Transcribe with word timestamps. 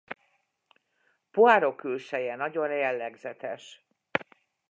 Poirot 1.31 1.75
külseje 1.75 2.35
nagyon 2.35 2.71
jellegzetes. 2.73 3.85